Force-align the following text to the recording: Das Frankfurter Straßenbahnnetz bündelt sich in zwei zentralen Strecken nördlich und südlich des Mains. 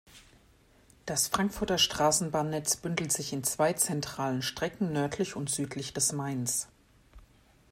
Das 1.05 1.27
Frankfurter 1.27 1.77
Straßenbahnnetz 1.77 2.75
bündelt 2.77 3.13
sich 3.13 3.33
in 3.33 3.43
zwei 3.43 3.73
zentralen 3.73 4.41
Strecken 4.41 4.91
nördlich 4.91 5.35
und 5.35 5.47
südlich 5.51 5.93
des 5.93 6.11
Mains. 6.11 6.69